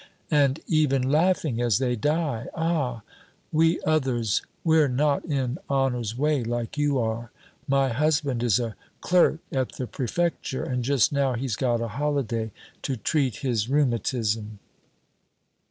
and 0.31 0.61
even 0.65 1.03
laughing 1.11 1.61
as 1.61 1.77
they 1.77 1.95
die! 1.95 2.47
Ah! 2.55 3.03
we 3.51 3.79
others, 3.83 4.41
we're 4.63 4.87
not 4.87 5.23
in 5.25 5.59
honor's 5.69 6.17
way 6.17 6.43
like 6.43 6.75
you 6.75 6.97
are. 6.97 7.29
My 7.67 7.89
husband 7.89 8.41
is 8.41 8.59
a 8.59 8.75
clerk 8.99 9.41
at 9.51 9.73
the 9.73 9.85
Prefecture, 9.85 10.63
and 10.63 10.83
just 10.83 11.11
now 11.11 11.33
he's 11.33 11.55
got 11.55 11.81
a 11.81 11.87
holiday 11.87 12.51
to 12.81 12.97
treat 12.97 13.35
his 13.45 13.69
rheumatism." 13.69 14.57